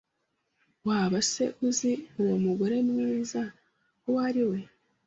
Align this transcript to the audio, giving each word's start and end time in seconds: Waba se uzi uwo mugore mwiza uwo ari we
Waba 0.87 1.19
se 1.31 1.43
uzi 1.67 1.91
uwo 2.21 2.35
mugore 2.45 2.75
mwiza 2.89 3.41
uwo 4.07 4.19
ari 4.27 4.43
we 4.49 4.59